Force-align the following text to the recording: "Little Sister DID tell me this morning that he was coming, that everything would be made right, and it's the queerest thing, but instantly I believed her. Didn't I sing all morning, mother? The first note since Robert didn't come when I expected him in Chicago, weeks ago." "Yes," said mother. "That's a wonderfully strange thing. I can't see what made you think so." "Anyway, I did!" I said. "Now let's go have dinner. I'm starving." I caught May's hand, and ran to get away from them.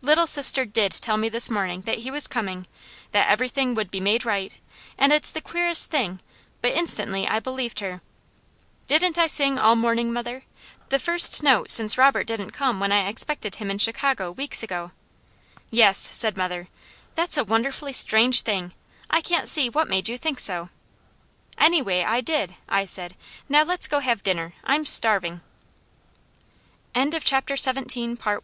"Little 0.00 0.28
Sister 0.28 0.64
DID 0.64 0.92
tell 0.92 1.16
me 1.16 1.28
this 1.28 1.50
morning 1.50 1.80
that 1.86 1.98
he 1.98 2.08
was 2.12 2.28
coming, 2.28 2.68
that 3.10 3.28
everything 3.28 3.74
would 3.74 3.90
be 3.90 3.98
made 3.98 4.24
right, 4.24 4.60
and 4.96 5.12
it's 5.12 5.32
the 5.32 5.40
queerest 5.40 5.90
thing, 5.90 6.20
but 6.62 6.70
instantly 6.72 7.26
I 7.26 7.40
believed 7.40 7.80
her. 7.80 8.00
Didn't 8.86 9.18
I 9.18 9.26
sing 9.26 9.58
all 9.58 9.74
morning, 9.74 10.12
mother? 10.12 10.44
The 10.90 11.00
first 11.00 11.42
note 11.42 11.72
since 11.72 11.98
Robert 11.98 12.28
didn't 12.28 12.52
come 12.52 12.78
when 12.78 12.92
I 12.92 13.08
expected 13.08 13.56
him 13.56 13.68
in 13.68 13.78
Chicago, 13.78 14.30
weeks 14.30 14.62
ago." 14.62 14.92
"Yes," 15.68 16.10
said 16.12 16.36
mother. 16.36 16.68
"That's 17.16 17.36
a 17.36 17.42
wonderfully 17.42 17.92
strange 17.92 18.42
thing. 18.42 18.72
I 19.10 19.20
can't 19.20 19.48
see 19.48 19.68
what 19.68 19.88
made 19.88 20.08
you 20.08 20.16
think 20.16 20.38
so." 20.38 20.68
"Anyway, 21.58 22.04
I 22.04 22.20
did!" 22.20 22.54
I 22.68 22.84
said. 22.84 23.16
"Now 23.48 23.64
let's 23.64 23.88
go 23.88 23.98
have 23.98 24.22
dinner. 24.22 24.54
I'm 24.62 24.84
starving." 24.86 25.40
I 26.94 26.94
caught 26.94 27.06
May's 27.08 27.12
hand, 27.12 27.14
and 27.16 27.32
ran 27.32 27.40
to 27.50 27.64
get 27.66 27.98
away 27.98 28.14
from 28.14 28.34
them. 28.34 28.40